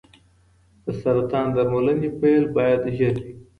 [0.83, 3.33] د سرطان درملنې پیل باید ژر وي.